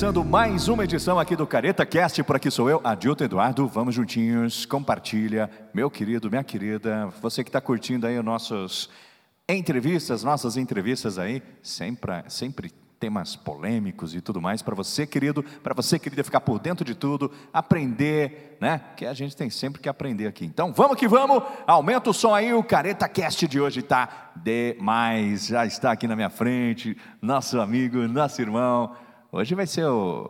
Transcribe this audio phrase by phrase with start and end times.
[0.00, 2.22] Está começando mais uma edição aqui do Careta Cast.
[2.22, 3.68] Por aqui sou eu, Adilton Eduardo.
[3.68, 8.88] Vamos juntinhos, compartilha, meu querido, minha querida, você que está curtindo aí os nossos
[9.46, 15.74] entrevistas, nossas entrevistas aí, sempre, sempre temas polêmicos e tudo mais para você, querido, para
[15.74, 18.80] você, querida, ficar por dentro de tudo, aprender, né?
[18.96, 20.46] Que a gente tem sempre que aprender aqui.
[20.46, 21.42] Então, vamos que vamos.
[21.66, 25.48] Aumenta o som aí, o Careta Cast de hoje tá demais.
[25.48, 28.96] Já está aqui na minha frente, nosso amigo, nosso irmão.
[29.32, 30.28] Hoje vai ser o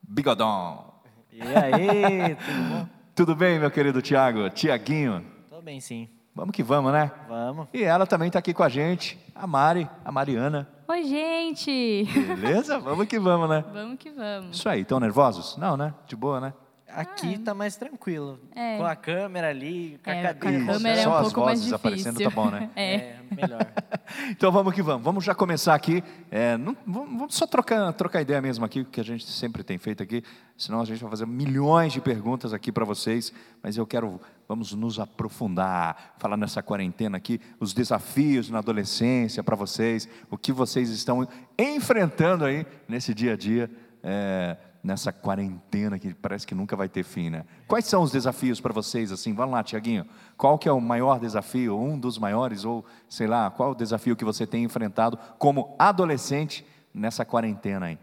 [0.00, 0.94] Bigodão.
[1.32, 2.88] E aí, tudo bom?
[3.18, 4.48] Tudo bem, meu querido Tiago?
[4.48, 5.24] Tiaguinho?
[5.48, 6.08] Tô bem, sim.
[6.32, 7.10] Vamos que vamos, né?
[7.28, 7.66] Vamos.
[7.74, 10.68] E ela também está aqui com a gente, a Mari, a Mariana.
[10.86, 12.04] Oi, gente!
[12.14, 12.78] Beleza?
[12.80, 13.64] vamos que vamos, né?
[13.72, 14.56] Vamos que vamos.
[14.56, 15.56] Isso aí, estão nervosos?
[15.56, 15.92] Não, né?
[16.06, 16.54] De boa, né?
[16.94, 18.40] Aqui tá mais tranquilo.
[18.54, 18.76] É.
[18.78, 20.64] Com a câmera ali, com a É, cadeira.
[20.64, 22.30] com a câmera é Só um as pouco mais vozes aparecendo difícil.
[22.30, 22.70] tá bom, né?
[22.76, 22.94] É.
[22.94, 23.60] É, melhor.
[24.30, 25.04] Então vamos que vamos.
[25.04, 26.02] Vamos já começar aqui.
[26.30, 29.76] É, não- vamos vamos só trocar, trocar ideia mesmo aqui, que a gente sempre tem
[29.76, 30.22] feito aqui.
[30.56, 33.32] Senão a gente vai fazer milhões de perguntas aqui para vocês.
[33.62, 39.54] Mas eu quero, vamos nos aprofundar, falar nessa quarentena aqui, os desafios na adolescência para
[39.54, 43.70] vocês, o que vocês estão enfrentando aí nesse dia a dia.
[44.02, 47.44] é, nessa quarentena que parece que nunca vai ter fim, né?
[47.66, 49.34] Quais são os desafios para vocês, assim?
[49.34, 50.06] Vamos lá, Tiaguinho.
[50.36, 54.14] Qual que é o maior desafio, um dos maiores, ou sei lá, qual o desafio
[54.16, 57.98] que você tem enfrentado como adolescente nessa quarentena aí?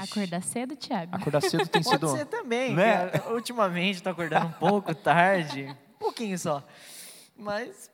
[0.00, 1.14] Acordar cedo, Thiago?
[1.14, 2.08] Acordar cedo tem Pode sido...
[2.16, 3.10] ser também, Né?
[3.30, 6.62] ultimamente tô acordando um pouco tarde, um pouquinho só.
[7.36, 7.90] Mas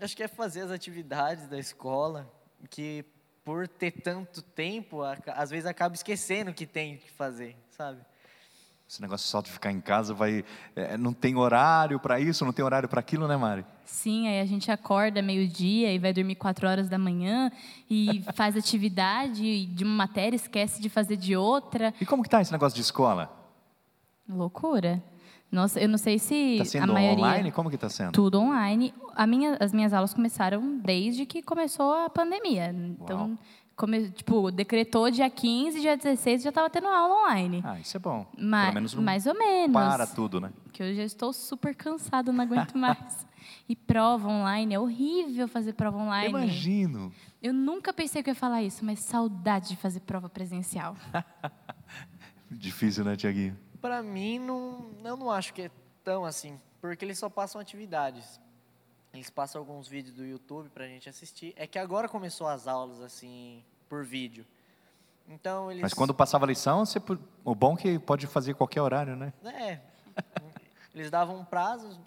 [0.00, 2.30] acho que é fazer as atividades da escola,
[2.70, 3.04] que
[3.44, 8.00] por ter tanto tempo, às vezes acaba esquecendo que tem que fazer, sabe?
[8.88, 10.44] Esse negócio só de ficar em casa vai...
[10.76, 13.64] é, não tem horário para isso, não tem horário para aquilo, né, Mari?
[13.86, 17.50] Sim, aí a gente acorda meio-dia e vai dormir quatro horas da manhã
[17.88, 21.94] e faz atividade de uma matéria, esquece de fazer de outra.
[22.00, 23.32] E como que tá esse negócio de escola?
[24.28, 25.02] Loucura.
[25.52, 27.22] Nossa, eu não sei se Está a sendo maioria...
[27.22, 27.52] online?
[27.52, 28.12] Como que está sendo?
[28.12, 28.94] Tudo online.
[29.14, 32.74] A minha, as minhas aulas começaram desde que começou a pandemia.
[32.74, 32.96] Uau.
[33.02, 33.38] Então,
[33.76, 37.60] come, tipo, decretou dia 15, dia 16 já estava tendo aula online.
[37.62, 38.24] Ah, isso é bom.
[38.34, 39.74] Pelo menos mais ou menos.
[39.74, 40.50] para tudo, né?
[40.72, 43.26] Que eu já estou super cansada, não aguento mais.
[43.68, 46.30] e prova online, é horrível fazer prova online.
[46.30, 47.12] Imagino.
[47.42, 50.96] Eu nunca pensei que eu ia falar isso, mas saudade de fazer prova presencial.
[52.50, 53.54] Difícil, né, Tiaguinho?
[53.82, 55.70] Pra mim, não, eu não acho que é
[56.04, 58.40] tão assim, porque eles só passam atividades.
[59.12, 61.52] Eles passam alguns vídeos do YouTube pra gente assistir.
[61.56, 64.46] É que agora começou as aulas assim, por vídeo.
[65.28, 65.82] Então eles.
[65.82, 67.00] Mas quando passava a lição, você,
[67.44, 69.32] o bom é que pode fazer qualquer horário, né?
[69.44, 69.80] É.
[70.94, 72.00] Eles davam um prazo.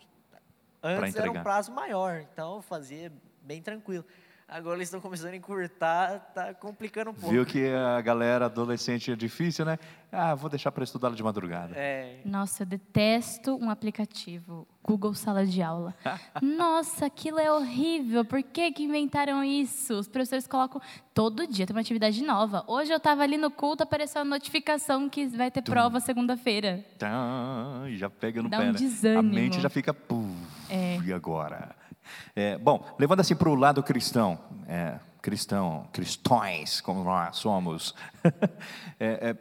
[0.81, 4.05] Antes era um prazo maior, então eu fazia bem tranquilo.
[4.47, 7.29] Agora eles estão começando a encurtar, tá complicando um pouco.
[7.31, 9.79] Viu que a galera adolescente é difícil, né?
[10.11, 11.73] Ah, vou deixar para estudar de madrugada.
[11.75, 15.95] É, Nossa, eu detesto um aplicativo, Google Sala de Aula.
[16.43, 18.23] Nossa, aquilo é horrível.
[18.23, 19.95] Por que, que inventaram isso?
[19.95, 20.79] Os professores colocam
[21.11, 22.63] todo dia, tem uma atividade nova.
[22.67, 26.85] Hoje eu estava ali no culto, apareceu a notificação que vai ter prova segunda-feira.
[27.97, 29.17] Já pega no Dá pé, um né?
[29.17, 30.29] A mente já fica, puf,
[30.69, 30.99] É.
[31.03, 31.75] e agora?
[32.35, 37.95] É, bom, levando assim para o lado cristão, é, cristão, cristões, como nós somos,
[38.99, 39.35] é, é,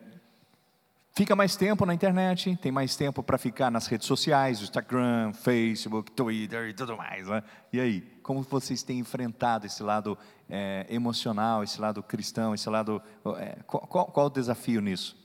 [1.14, 6.10] fica mais tempo na internet, tem mais tempo para ficar nas redes sociais, Instagram, Facebook,
[6.12, 7.42] Twitter e tudo mais, né?
[7.72, 10.16] E aí, como vocês têm enfrentado esse lado
[10.48, 13.00] é, emocional, esse lado cristão, esse lado,
[13.38, 15.16] é, qual, qual- qual o desafio nisso?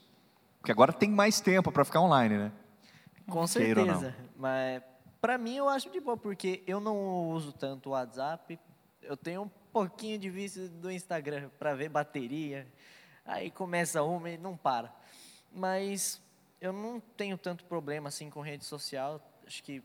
[0.60, 2.52] Porque agora tem mais tempo para ficar online, né?
[3.26, 4.14] com certeza.
[4.36, 4.82] Mas
[5.20, 8.58] pra mim eu acho de boa, porque eu não uso tanto o WhatsApp.
[9.02, 12.66] Eu tenho um pouquinho de vício do Instagram para ver bateria.
[13.24, 14.92] Aí começa uma e não para.
[15.52, 16.20] Mas
[16.60, 19.20] eu não tenho tanto problema assim com rede social.
[19.46, 19.82] Acho que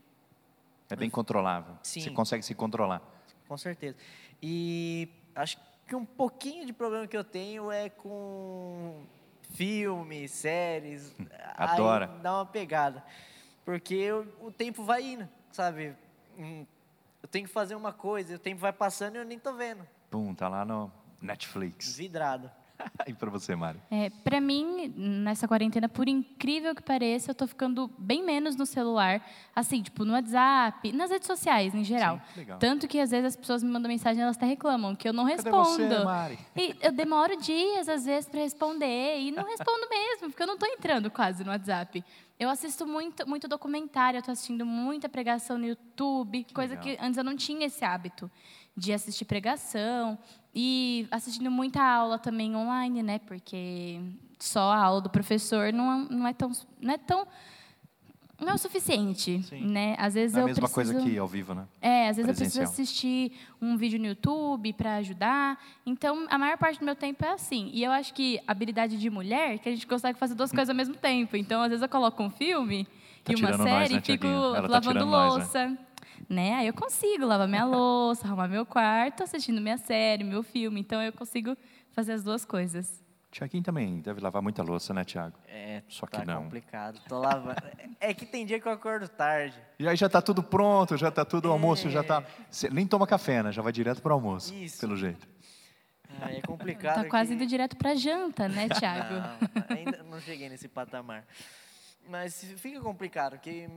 [0.88, 1.76] É bem controlável.
[1.82, 2.00] Sim.
[2.00, 3.02] Você consegue se controlar.
[3.48, 3.96] Com certeza.
[4.42, 9.04] E acho que um pouquinho de problema que eu tenho é com
[9.50, 11.14] filmes, séries.
[11.56, 12.10] Adora.
[12.12, 13.04] Aí dá uma pegada.
[13.66, 15.94] Porque eu- o tempo vai indo, sabe?
[16.38, 16.64] Hum,
[17.22, 19.84] Eu tenho que fazer uma coisa, o tempo vai passando e eu nem tô vendo.
[20.08, 21.96] Pum, tá lá no Netflix.
[21.96, 22.48] Vidrado.
[23.06, 23.80] e para você, Mário?
[23.90, 28.66] É, para mim, nessa quarentena, por incrível que pareça, eu tô ficando bem menos no
[28.66, 29.20] celular,
[29.54, 32.20] assim, tipo, no WhatsApp, nas redes sociais, em geral.
[32.34, 32.46] Sim.
[32.58, 35.12] Tanto que às vezes as pessoas me mandam mensagem e elas até reclamam que eu
[35.12, 35.88] não Cadê respondo.
[35.88, 36.38] você, Mari?
[36.56, 40.58] E eu demoro dias, às vezes, para responder, e não respondo mesmo, porque eu não
[40.58, 42.04] tô entrando quase no WhatsApp.
[42.38, 46.96] Eu assisto muito, muito documentário, eu estou assistindo muita pregação no YouTube, Que coisa legal.
[46.96, 48.30] que antes eu não tinha esse hábito
[48.76, 50.18] de assistir pregação
[50.58, 53.18] e assistindo muita aula também online, né?
[53.18, 54.00] Porque
[54.38, 56.50] só a aula do professor não, não é tão
[56.80, 57.26] não é tão
[58.40, 59.66] não é o suficiente, Sim.
[59.66, 59.94] né?
[59.98, 61.66] Às vezes Não é a mesma preciso coisa que ao vivo, né?
[61.80, 62.64] é, às vezes eu preciso Presencial.
[62.64, 65.58] assistir um vídeo no YouTube para ajudar.
[65.86, 67.70] Então, a maior parte do meu tempo é assim.
[67.72, 70.74] E eu acho que habilidade de mulher que a gente consegue fazer duas coisas ao
[70.74, 71.34] mesmo tempo.
[71.34, 72.86] Então, às vezes eu coloco um filme
[73.24, 75.78] Tá e uma tirando nós, série né, e fico tá lavando tirando nós, né?
[76.28, 76.54] Né?
[76.54, 80.80] Aí eu consigo lavar minha louça, arrumar meu quarto, assistindo minha série, meu filme.
[80.80, 81.56] Então, eu consigo
[81.92, 83.04] fazer as duas coisas.
[83.30, 85.38] Tiaguinho também deve lavar muita louça, né, Tiago?
[85.46, 86.44] É, Só que tá não.
[86.44, 87.00] complicado.
[87.08, 87.60] Tô lavando.
[88.00, 89.54] é que tem dia que eu acordo tarde.
[89.78, 92.02] E aí já está tudo pronto, já está tudo, o almoço já É.
[92.02, 92.24] está...
[92.50, 93.52] Você nem toma café, né?
[93.52, 94.80] Já vai direto para o almoço, Isso.
[94.80, 95.28] pelo jeito.
[96.20, 97.02] Ah, é complicado.
[97.02, 97.34] Tá quase que...
[97.34, 99.14] indo direto para janta, né, Thiago?
[99.68, 101.26] Não, ainda não cheguei nesse patamar.
[102.08, 103.68] Mas fica complicado, porque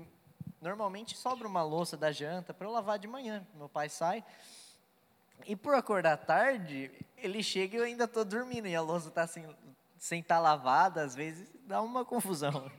[0.62, 3.46] normalmente sobra uma louça da janta para eu lavar de manhã.
[3.56, 4.24] Meu pai sai.
[5.46, 8.68] E por acordar tarde, ele chega e eu ainda estou dormindo.
[8.68, 9.46] E a louça está assim,
[9.98, 12.70] sem estar lavada, às vezes dá uma confusão.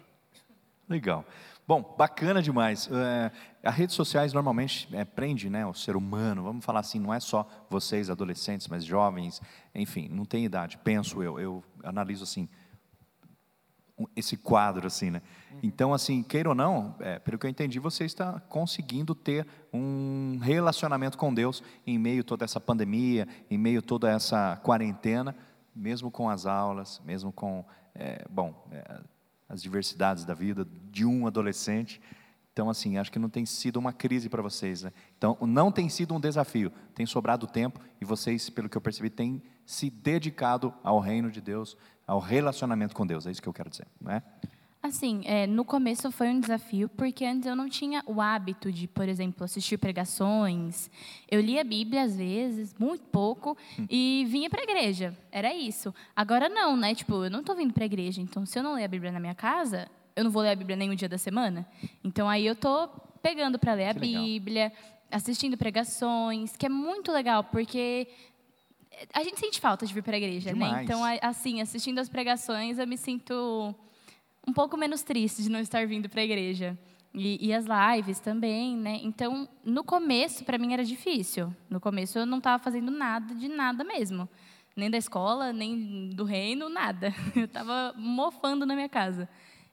[0.88, 1.24] Legal.
[1.66, 2.88] Bom, bacana demais.
[2.90, 3.30] É,
[3.62, 7.20] as redes sociais normalmente é, prende né, o ser humano, vamos falar assim, não é
[7.20, 9.40] só vocês, adolescentes, mas jovens,
[9.72, 12.48] enfim, não tem idade, penso eu, eu analiso assim,
[14.16, 15.22] esse quadro assim, né?
[15.62, 20.38] Então, assim, queira ou não, é, pelo que eu entendi, você está conseguindo ter um
[20.40, 25.36] relacionamento com Deus em meio a toda essa pandemia, em meio a toda essa quarentena,
[25.74, 27.64] mesmo com as aulas, mesmo com,
[27.94, 29.00] é, bom, é,
[29.48, 32.00] as diversidades da vida de um adolescente.
[32.52, 34.92] Então, assim, acho que não tem sido uma crise para vocês, né?
[35.16, 39.10] Então, não tem sido um desafio, tem sobrado tempo e vocês, pelo que eu percebi,
[39.10, 43.52] têm se dedicado ao reino de Deus, ao relacionamento com Deus, é isso que eu
[43.52, 44.22] quero dizer, não é?
[44.90, 48.86] Assim, é, no começo foi um desafio, porque antes eu não tinha o hábito de,
[48.88, 50.90] por exemplo, assistir pregações.
[51.30, 53.56] Eu lia a Bíblia às vezes, muito pouco,
[53.88, 55.16] e vinha para a igreja.
[55.30, 55.94] Era isso.
[56.14, 56.94] Agora não, né?
[56.94, 59.12] Tipo, eu não estou vindo para a igreja, então se eu não ler a Bíblia
[59.12, 61.66] na minha casa, eu não vou ler a Bíblia nenhum dia da semana.
[62.04, 62.88] Então aí eu tô
[63.22, 64.22] pegando para ler a Que legal.
[64.24, 64.72] Bíblia,
[65.10, 68.08] assistindo pregações, que é muito legal, porque
[69.14, 70.54] a gente sente falta de vir para a igreja, né?
[70.66, 70.84] Demais.
[70.84, 73.74] Então, a- assim, assistindo as pregações, eu me sinto
[74.46, 76.78] um pouco menos triste de não estar vindo para a igreja.
[77.12, 79.00] E, e as lives também, né?
[79.02, 81.54] Então, no começo, para mim era difícil.
[81.68, 84.28] No começo, eu não estava fazendo nada de nada mesmo.
[84.76, 87.12] Nem da escola, nem do reino, nada.
[87.34, 89.28] Eu estava mofando na minha casa.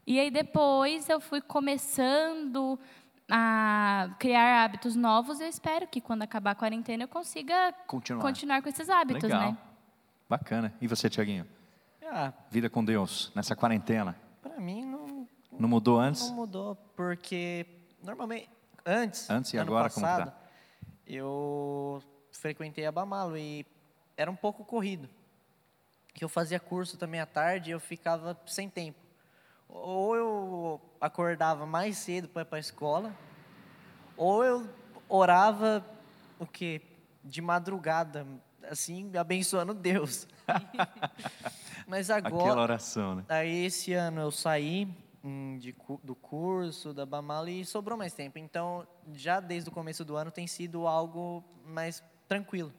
[0.06, 2.80] E aí, depois, eu fui começando
[3.30, 5.40] a criar hábitos novos.
[5.40, 8.22] Eu espero que, quando acabar a quarentena, eu consiga Continuar.
[8.24, 9.52] continuar com esses hábitos, Legal.
[9.52, 9.58] né?
[10.30, 10.74] Bacana.
[10.82, 11.46] E você, Tiaguinho?
[12.10, 14.16] Ah, Vida com Deus, nessa quarentena.
[14.58, 16.28] Para mim não, Não mudou antes?
[16.30, 17.64] não mudou, porque
[18.02, 18.50] normalmente,
[18.84, 20.18] antes, Antes e agora, como que tá?
[20.26, 20.36] passado,
[21.06, 22.02] eu
[22.32, 23.64] frequentei a Bamalo e
[24.18, 25.08] era um pouco corrido.
[26.12, 28.98] Que eu fazia curso também à tarde e eu ficava sem tempo.
[29.70, 33.14] Ou eu acordava mais cedo para ir para a escola,
[34.16, 34.68] ou eu
[35.08, 35.86] orava
[36.40, 36.82] o quê?
[37.24, 38.26] De madrugada,
[38.64, 40.28] assim, abençoando Deus.
[41.88, 43.26] Mas Aquela agora, oração, né?
[43.30, 44.88] Aí esse ano eu saí
[45.24, 48.38] hum, de do curso da Bamala e sobrou mais tempo.
[48.38, 52.74] Então, já desde o começo do ano tem sido algo mais tranquilo.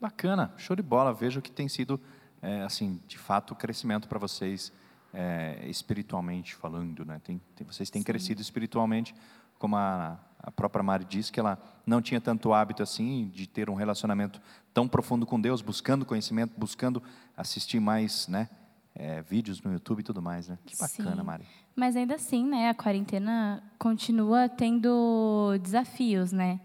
[0.00, 1.12] Bacana, show de bola.
[1.12, 2.00] Vejo que tem sido,
[2.40, 4.72] é, assim, de fato, crescimento para vocês,
[5.12, 7.20] é, espiritualmente falando, né?
[7.22, 9.14] Tem, tem- vocês têm crescido espiritualmente,
[9.58, 13.68] como a, a própria Mari disse, que ela não tinha tanto hábito assim de ter
[13.70, 14.40] um relacionamento
[14.72, 17.02] tão profundo com Deus, buscando conhecimento, buscando
[17.36, 18.48] assistir mais, né?
[18.94, 20.58] é, vídeos no YouTube e tudo mais, né?
[20.66, 21.22] Que bacana, Sim.
[21.22, 21.44] Mari.
[21.74, 26.60] Mas ainda assim, né, a quarentena continua tendo desafios, né?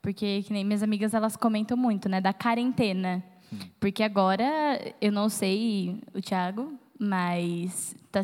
[0.00, 3.22] Porque que nem minhas amigas elas comentam muito, né, da quarentena.
[3.78, 4.44] Porque agora
[5.00, 8.20] eu não sei o Thiago, mas tá,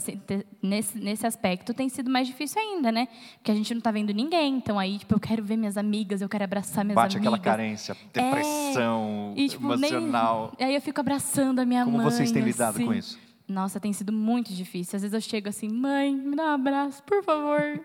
[0.62, 3.08] nesse, nesse aspecto tem sido mais difícil ainda, né?
[3.36, 4.56] Porque a gente não tá vendo ninguém.
[4.56, 7.34] Então aí, tipo, eu quero ver minhas amigas, eu quero abraçar minhas Bate amigas.
[7.34, 10.52] aquela carência, depressão E, tipo, nem- emocional.
[10.58, 12.04] Aí eu fico abraçando a minha Como mãe.
[12.10, 12.86] vocês têm lidado assim.
[12.86, 13.18] com isso?
[13.48, 14.96] Nossa, tem sido muito difícil.
[14.96, 17.80] Às vezes eu chego assim, mãe, me dá um abraço, por favor.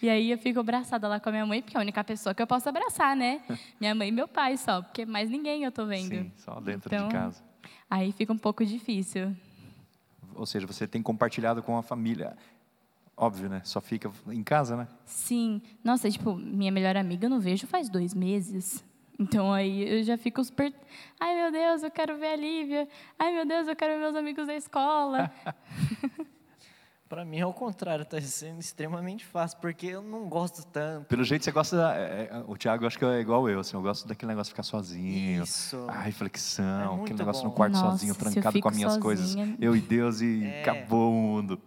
[0.00, 2.34] e aí eu fico abraçada lá com a minha mãe, porque é a única pessoa
[2.34, 3.40] que eu posso abraçar, né?
[3.78, 6.08] Minha mãe e meu pai só, porque mais ninguém eu tô vendo.
[6.08, 7.42] Sim, só dentro Então, de casa.
[7.90, 9.34] Aí fica um pouco difícil.
[10.40, 12.34] Ou seja, você tem compartilhado com a família.
[13.14, 13.60] Óbvio, né?
[13.62, 14.88] Só fica em casa, né?
[15.04, 15.60] Sim.
[15.84, 18.82] Nossa, tipo, minha melhor amiga eu não vejo faz dois meses.
[19.18, 20.72] Então aí eu já fico super.
[21.20, 22.88] Ai, meu Deus, eu quero ver a Lívia.
[23.18, 25.30] Ai, meu Deus, eu quero ver meus amigos da escola.
[27.10, 31.06] Pra mim é o contrário, tá sendo extremamente fácil, porque eu não gosto tanto.
[31.06, 31.92] Pelo jeito você gosta.
[31.96, 34.52] é, é, o Thiago acho que é igual eu, assim, eu gosto daquele negócio de
[34.52, 35.42] ficar sozinho.
[35.42, 35.76] Isso.
[35.90, 37.56] É reflexão, muito aquele negócio no bom.
[37.56, 40.62] quarto Nossa, sozinho, trancado com as minhas coisas, sozinha- eu e Deus, e É.
[40.62, 41.60] acabou o mundo.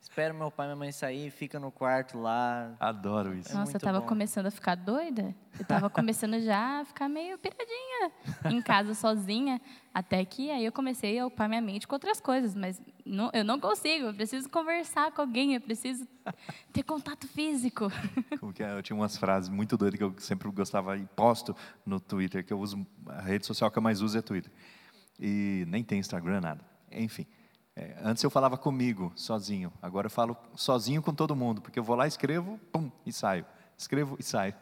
[0.00, 2.74] Espero meu pai e minha mãe sair, fica no quarto lá.
[2.80, 3.52] Adoro isso.
[3.52, 4.06] É Nossa, eu tava bom.
[4.06, 5.34] começando a ficar doida.
[5.58, 8.10] Eu tava começando já a ficar meio piradinha
[8.46, 9.60] em casa sozinha.
[9.92, 12.54] Até que aí eu comecei a ocupar minha mente com outras coisas.
[12.54, 14.06] Mas não- eu não consigo.
[14.06, 15.54] Eu preciso conversar com alguém.
[15.54, 16.08] Eu preciso
[16.72, 17.88] ter contato físico.
[18.40, 18.72] Como que é?
[18.72, 21.54] Eu tinha umas frases muito doidas que eu sempre gostava e posto
[21.84, 24.50] no Twitter, que eu uso, a rede social que eu mais uso é Twitter.
[25.20, 26.64] E nem tem Instagram, nada.
[26.90, 27.26] Enfim.
[27.80, 29.72] É, antes eu falava comigo, sozinho.
[29.80, 33.46] Agora eu falo sozinho com todo mundo, porque eu vou lá, escrevo, pum, e saio.
[33.76, 34.54] Escrevo e saio.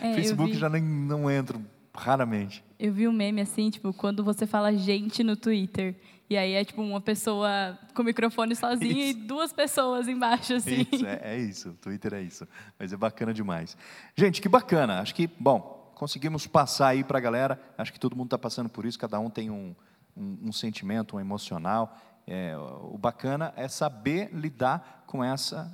[0.00, 1.64] É, Facebook vi- já nem, não entro,
[1.94, 2.64] raramente.
[2.78, 5.94] Eu vi um meme assim, tipo, quando você fala gente no Twitter.
[6.28, 9.18] E aí é tipo uma pessoa com o microfone sozinha e Isso.
[9.20, 10.86] duas pessoas embaixo, assim.
[10.90, 12.48] Isso, é, é isso, o Twitter é isso.
[12.78, 13.76] Mas é bacana demais.
[14.16, 15.00] Gente, que bacana.
[15.00, 17.60] Acho que, bom, conseguimos passar aí para a galera.
[17.76, 19.76] Acho que todo mundo está passando por isso, cada um tem um,
[20.16, 21.94] um, um sentimento, um emocional.
[22.26, 25.70] É, o bacana é saber lidar com essa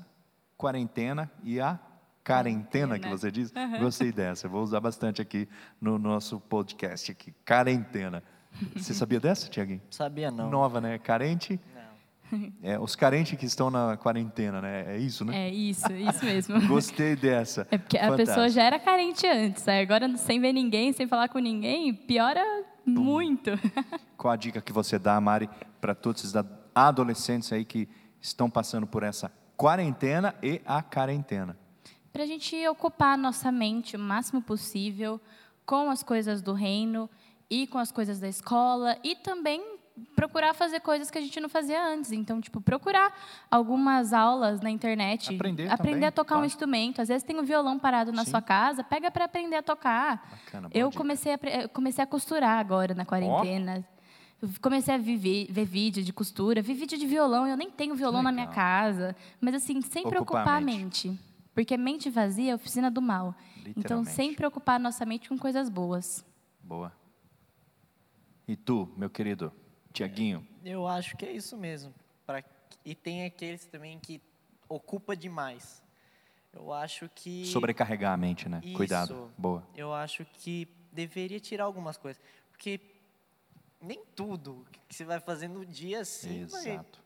[0.57, 1.79] quarentena e a
[2.25, 3.53] quarentena que você diz.
[3.79, 5.49] Gostei dessa, eu vou usar bastante aqui
[5.81, 7.33] no nosso podcast aqui.
[7.47, 8.23] Quarentena.
[8.75, 9.81] Você sabia dessa, Tiaguinho?
[9.91, 10.51] Sabia não.
[10.51, 10.99] Nova, né?
[10.99, 11.61] Carente.
[11.75, 12.53] Não.
[12.63, 14.95] É, os carentes que estão na quarentena, né?
[14.95, 15.49] É isso, né?
[15.49, 16.67] É isso, isso mesmo.
[16.69, 17.67] Gostei dessa.
[17.71, 18.29] É porque a Fantástico.
[18.29, 22.45] pessoa já era carente antes, agora sem ver ninguém, sem falar com ninguém, piora
[22.85, 23.51] muito.
[24.17, 25.49] Qual a dica que você dá, Mari,
[25.81, 26.35] para todos esses
[26.75, 27.89] adolescentes aí que
[28.21, 31.59] estão passando por essa quarentena e a quarentena?
[32.13, 35.21] Para a gente ocupar nossa mente o máximo possível
[35.65, 37.09] com as coisas do reino
[37.49, 39.80] e com as coisas da escola e também
[40.17, 42.13] procurar fazer coisas que a gente não fazia antes.
[42.13, 43.13] Então, tipo, procurar
[43.51, 46.55] algumas aulas na internet, Aprender aprender a tocar um lógico.
[46.57, 47.01] instrumento.
[47.03, 48.31] Às vezes tem um violão parado na Sim.
[48.31, 50.29] sua casa, pega para aprender a tocar.
[50.31, 53.87] Bacana, Eu comecei a, comecei a costurar agora na quarentena.
[54.43, 57.47] Eu comecei a viver, ver vídeo de costura, vi vídeo de violão.
[57.47, 59.15] Eu nem tenho violão na minha casa.
[59.41, 61.09] Mas, assim, sempre Ocupar ocupar, a mente.
[61.09, 61.21] mente.
[61.55, 63.35] Porque mente vazia é a oficina do mal.
[63.59, 64.11] Então, Literalmente.
[64.13, 66.25] sempre ocupar a nossa mente com coisas boas.
[66.63, 66.91] Boa.
[68.49, 69.53] E tu, meu querido
[69.93, 70.47] Tiaguinho?
[70.65, 71.95] Eu acho que é isso mesmo.
[72.27, 72.45] Pra-
[72.85, 74.21] E tem aqueles também que
[74.69, 75.83] ocupa demais.
[76.53, 77.47] Eu acho que.
[77.47, 78.61] Sobrecarregar a mente, né?
[78.65, 78.77] Isso.
[78.77, 79.33] Cuidado.
[79.37, 79.63] Boa.
[79.77, 82.21] Eu acho que deveria tirar algumas coisas.
[82.51, 82.81] Porque
[83.81, 86.41] nem tudo que você vai fazer no dia assim.
[86.43, 87.01] Exato.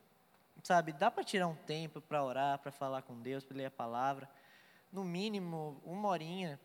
[0.62, 3.70] Sabe, dá para tirar um tempo para orar, para falar com Deus, para ler a
[3.70, 4.28] palavra.
[4.90, 6.58] No mínimo, uma horinha,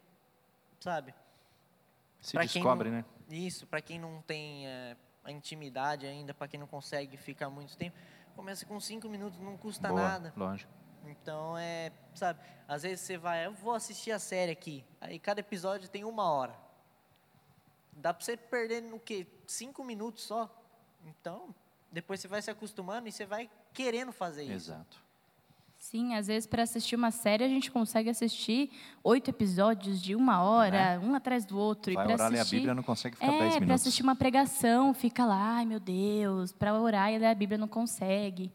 [0.79, 1.13] sabe?
[2.21, 3.05] Se Pra descobre, não- né?
[3.29, 7.77] Isso, para quem não tem eh, a intimidade ainda, para quem não consegue ficar muito
[7.77, 7.95] tempo,
[8.35, 10.33] começa com cinco minutos, não custa Boa, nada.
[10.35, 10.71] lógico.
[11.05, 15.39] Então é, sabe, às vezes você vai, eu vou assistir a série aqui, aí cada
[15.39, 16.55] episódio tem uma hora.
[17.93, 19.27] Dá para você perder no quê?
[19.45, 20.49] Cinco minutos só.
[21.05, 21.53] Então,
[21.91, 24.71] depois você vai se acostumando e você vai querendo fazer isso.
[24.71, 25.08] Exato.
[25.79, 28.69] Sim, às vezes para assistir uma série a gente consegue assistir
[29.03, 31.91] oito episódios de uma hora, um atrás do outro.
[31.91, 31.95] Né?
[31.95, 32.55] Vai e pra orar, ler a assistir...
[32.57, 33.81] Bíblia, não consegue ficar 10 É, para minutos.
[33.81, 37.67] assistir uma pregação, fica lá, ai meu Deus, para orar e ler a Bíblia não
[37.67, 38.51] consegue.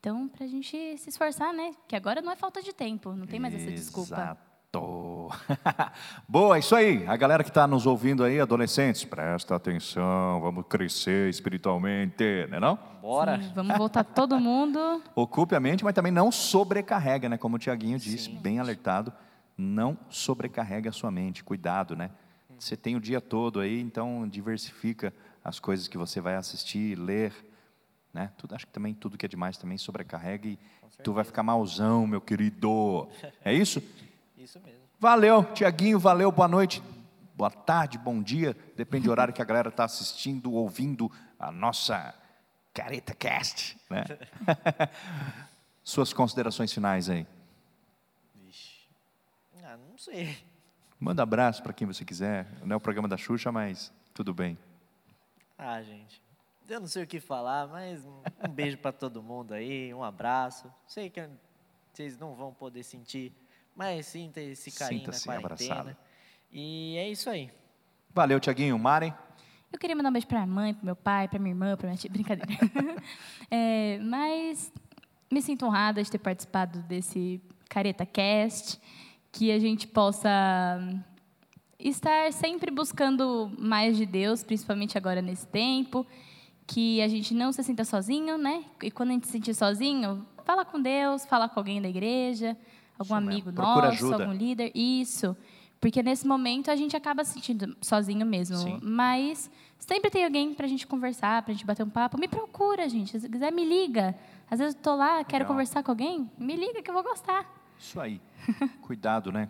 [0.00, 1.70] Então, para a gente se esforçar, né?
[1.86, 4.14] Que agora não é falta de tempo, não tem mais essa desculpa.
[4.14, 4.51] Exato.
[6.28, 7.06] Boa, isso aí.
[7.06, 12.78] A galera que está nos ouvindo aí, adolescentes, presta atenção, vamos crescer espiritualmente, né não?
[13.00, 13.40] Bora.
[13.40, 15.02] Sim, vamos voltar todo mundo.
[15.14, 17.36] Ocupe a mente, mas também não sobrecarrega, né?
[17.36, 19.12] Como o Tiaguinho disse, bem alertado,
[19.56, 21.44] não sobrecarrega a sua mente.
[21.44, 22.10] Cuidado, né?
[22.58, 25.12] Você tem o dia todo aí, então diversifica
[25.44, 27.34] as coisas que você vai assistir, ler,
[28.14, 28.30] né?
[28.38, 30.58] Tudo, acho que também tudo que é demais também sobrecarrega e
[31.02, 33.08] tu vai ficar malzão, meu querido.
[33.44, 33.82] É isso?
[34.42, 34.80] Isso mesmo.
[34.98, 36.82] Valeu, Tiaguinho, valeu, boa noite,
[37.34, 42.14] boa tarde, bom dia, depende do horário que a galera está assistindo, ouvindo a nossa
[42.74, 44.04] Careta Cast, né?
[45.84, 47.26] Suas considerações finais aí.
[49.62, 50.36] Ah, não sei.
[50.98, 54.58] Manda abraço para quem você quiser, não é o programa da Xuxa, mas tudo bem.
[55.58, 56.20] Ah, gente.
[56.68, 60.02] Eu não sei o que falar, mas um- um beijo para todo mundo aí, um
[60.02, 60.72] abraço.
[60.86, 61.28] Sei que
[61.92, 63.32] vocês não vão poder sentir,
[63.74, 65.74] mas sinta esse carinho Sinta-se na quarentena.
[65.74, 65.96] abraçado.
[66.52, 67.50] E é isso aí.
[68.14, 68.78] Valeu, Tiaguinho.
[68.78, 69.12] Maren,
[69.72, 71.88] Eu queria mandar um beijo para minha mãe, para meu pai, para minha irmã, para
[71.88, 72.08] minha tia.
[72.12, 72.48] Brincadeira.
[73.50, 74.72] É, mas
[75.30, 78.80] me sinto honrada de ter participado desse Careta Cast,
[79.30, 80.20] que a gente possa
[81.78, 86.06] estar sempre buscando mais de Deus, principalmente agora nesse tempo,
[86.66, 88.64] que a gente não se sinta sozinho, né?
[88.82, 92.56] E quando a gente se sentir sozinho, fala com Deus, fala com alguém da igreja,
[93.02, 93.30] algum Isso mesmo.
[93.30, 94.24] amigo Procura nosso, ajuda.
[94.24, 94.72] algum líder.
[94.74, 95.36] Isso.
[95.80, 98.56] Porque nesse momento a gente acaba se sentindo sozinho mesmo.
[98.56, 98.78] Sim.
[98.82, 102.18] Mas sempre tem alguém pra gente conversar, pra gente bater um papo.
[102.18, 103.18] Me procura, gente.
[103.18, 104.14] Se quiser, me liga.
[104.48, 105.48] Às vezes eu tô lá, quero Legal.
[105.48, 107.46] conversar com alguém, me liga que eu vou gostar.
[107.78, 108.20] Isso aí.
[108.82, 109.48] Cuidado, né?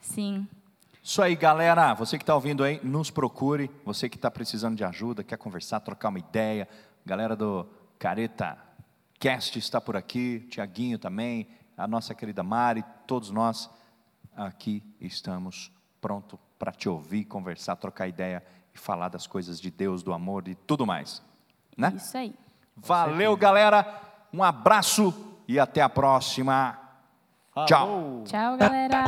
[0.00, 0.46] Sim.
[1.02, 1.94] Isso aí, galera.
[1.94, 3.70] Você que está ouvindo aí, nos procure.
[3.84, 6.68] Você que está precisando de ajuda, quer conversar, trocar uma ideia.
[7.06, 7.64] Galera do
[7.98, 8.58] Careta
[9.20, 10.40] Cast está por aqui.
[10.50, 11.46] Tiaguinho também.
[11.78, 12.84] A nossa querida Mari.
[13.06, 13.70] Todos nós
[14.36, 18.44] aqui estamos pronto para te ouvir, conversar, trocar ideia
[18.74, 21.22] e falar das coisas de Deus, do amor e tudo mais.
[21.76, 21.92] Né?
[21.96, 22.34] Isso aí.
[22.76, 24.00] Valeu, galera.
[24.32, 25.14] Um abraço
[25.46, 26.78] e até a próxima.
[27.66, 28.22] Tchau.
[28.24, 29.04] Tchau, galera.